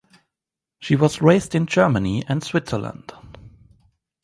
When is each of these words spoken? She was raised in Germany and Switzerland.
She 0.79 0.95
was 0.95 1.21
raised 1.21 1.53
in 1.53 1.67
Germany 1.67 2.23
and 2.27 2.43
Switzerland. 2.43 3.13